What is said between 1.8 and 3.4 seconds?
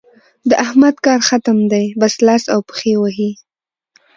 بس لاس او پښې وهي.